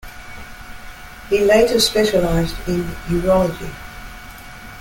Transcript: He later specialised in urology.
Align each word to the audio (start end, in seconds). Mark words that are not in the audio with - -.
He 1.29 1.41
later 1.41 1.79
specialised 1.79 2.55
in 2.67 2.81
urology. 3.07 3.71